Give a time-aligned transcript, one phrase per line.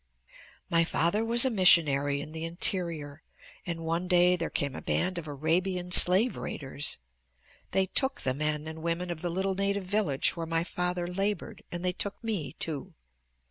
[0.67, 3.21] "My father was a missionary in the interior
[3.67, 6.97] and one day there came a band of Arabian slave raiders.
[7.69, 11.63] They took the men and women of the little native village where my father labored,
[11.71, 12.95] and they took me, too.